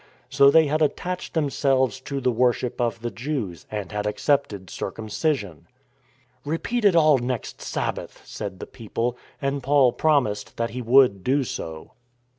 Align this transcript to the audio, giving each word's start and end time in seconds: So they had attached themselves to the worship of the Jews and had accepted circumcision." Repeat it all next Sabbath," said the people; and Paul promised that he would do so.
So 0.31 0.49
they 0.49 0.65
had 0.65 0.81
attached 0.81 1.35
themselves 1.35 2.01
to 2.05 2.19
the 2.19 2.31
worship 2.31 2.81
of 2.81 3.01
the 3.03 3.11
Jews 3.11 3.67
and 3.69 3.91
had 3.91 4.07
accepted 4.07 4.71
circumcision." 4.71 5.67
Repeat 6.43 6.85
it 6.85 6.95
all 6.95 7.19
next 7.19 7.61
Sabbath," 7.61 8.23
said 8.25 8.59
the 8.59 8.65
people; 8.65 9.15
and 9.39 9.61
Paul 9.61 9.91
promised 9.91 10.57
that 10.57 10.71
he 10.71 10.81
would 10.81 11.23
do 11.23 11.43
so. 11.43 11.91